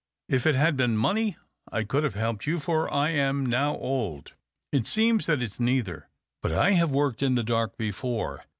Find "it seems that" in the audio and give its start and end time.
4.71-5.43